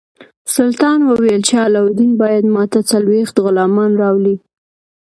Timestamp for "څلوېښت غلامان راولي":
2.91-4.35